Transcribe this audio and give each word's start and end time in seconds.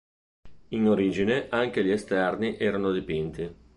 In 0.69 0.87
origine 0.87 1.47
anche 1.49 1.83
gli 1.85 1.91
esterni 1.91 2.57
erano 2.57 2.91
dipinti. 2.91 3.55